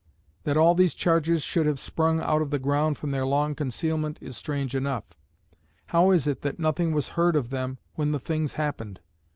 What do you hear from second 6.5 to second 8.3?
nothing was heard of them when the